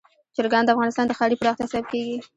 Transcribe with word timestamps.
چرګان 0.35 0.63
د 0.65 0.69
افغانستان 0.73 1.05
د 1.07 1.11
ښاري 1.17 1.35
پراختیا 1.37 1.67
سبب 1.71 1.85
کېږي. 1.91 2.17